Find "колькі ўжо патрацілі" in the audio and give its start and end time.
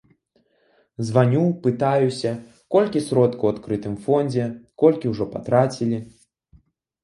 4.85-6.05